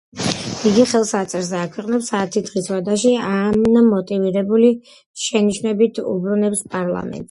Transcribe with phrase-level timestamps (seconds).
[0.69, 4.75] იგი ხელს აწერს და აქვეყნებს ათი დღის ვადაში ან მოტივირებული
[5.29, 7.19] შენიშვნებით უბრუნებს პარლამენტს